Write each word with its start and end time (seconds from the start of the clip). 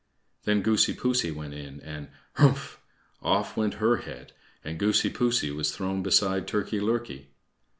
Then 0.45 0.63
Goosey 0.63 0.95
poosey 0.95 1.29
went 1.29 1.53
in, 1.53 1.79
and 1.81 2.07
"Hrumph!" 2.37 2.77
off 3.21 3.55
went 3.55 3.75
her 3.75 3.97
head 3.97 4.33
and 4.63 4.79
Goosey 4.79 5.11
poosey 5.11 5.51
was 5.51 5.75
thrown 5.75 6.01
beside 6.01 6.47
Turkey 6.47 6.79
lurkey. 6.79 7.27